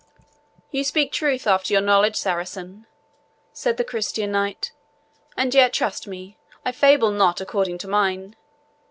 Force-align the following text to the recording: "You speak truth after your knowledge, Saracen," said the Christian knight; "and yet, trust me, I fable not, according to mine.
"You 0.71 0.83
speak 0.83 1.11
truth 1.11 1.45
after 1.45 1.73
your 1.73 1.81
knowledge, 1.83 2.15
Saracen," 2.15 2.87
said 3.53 3.77
the 3.77 3.83
Christian 3.83 4.31
knight; 4.31 4.71
"and 5.37 5.53
yet, 5.53 5.73
trust 5.73 6.07
me, 6.07 6.39
I 6.65 6.71
fable 6.71 7.11
not, 7.11 7.39
according 7.39 7.77
to 7.77 7.87
mine. 7.87 8.35